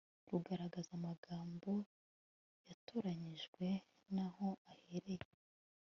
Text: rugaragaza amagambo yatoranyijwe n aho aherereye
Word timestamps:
rugaragaza 0.29 0.91
amagambo 0.99 1.71
yatoranyijwe 2.67 3.65
n 4.13 4.15
aho 4.27 4.47
aherereye 4.71 5.29